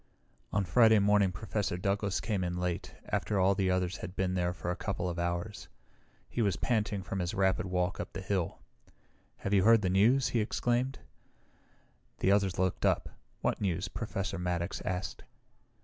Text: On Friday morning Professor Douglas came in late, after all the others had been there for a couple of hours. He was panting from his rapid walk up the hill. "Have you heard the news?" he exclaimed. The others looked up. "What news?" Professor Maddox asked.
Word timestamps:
On 0.51 0.65
Friday 0.65 0.97
morning 0.97 1.31
Professor 1.31 1.77
Douglas 1.77 2.19
came 2.19 2.43
in 2.43 2.57
late, 2.57 2.95
after 3.09 3.39
all 3.39 3.53
the 3.53 3.69
others 3.69 3.97
had 3.97 4.15
been 4.15 4.33
there 4.33 4.51
for 4.51 4.71
a 4.71 4.75
couple 4.75 5.07
of 5.07 5.19
hours. 5.19 5.67
He 6.27 6.41
was 6.41 6.55
panting 6.55 7.03
from 7.03 7.19
his 7.19 7.35
rapid 7.35 7.67
walk 7.67 7.99
up 7.99 8.13
the 8.13 8.21
hill. 8.21 8.57
"Have 9.45 9.53
you 9.53 9.63
heard 9.63 9.83
the 9.83 9.91
news?" 9.91 10.29
he 10.29 10.39
exclaimed. 10.39 10.97
The 12.17 12.31
others 12.31 12.57
looked 12.57 12.83
up. 12.83 13.09
"What 13.41 13.61
news?" 13.61 13.89
Professor 13.89 14.39
Maddox 14.39 14.81
asked. 14.83 15.23